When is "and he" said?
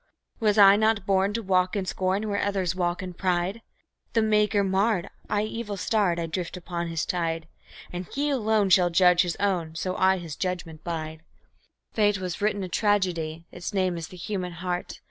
7.93-8.31